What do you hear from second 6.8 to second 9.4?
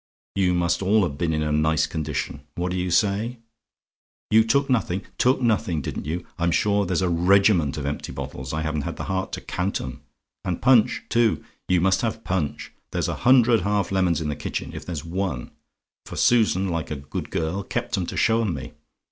there's such a regiment of empty bottles, I haven't had the heart